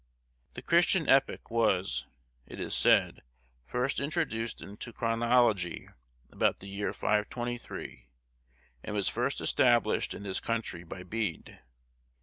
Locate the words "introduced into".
3.99-4.91